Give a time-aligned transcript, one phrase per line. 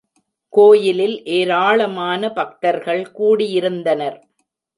[0.53, 4.17] கோயிலில் ஏராளமான பக்தர்கள் கூடியிருந்தனர்.